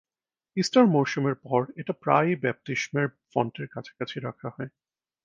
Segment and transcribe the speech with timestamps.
[0.57, 4.69] Easter মরসুমের পর, এটা প্রায়ই বাপ্তিস্মের ফন্টের কাছাকাছি রাখা হয়।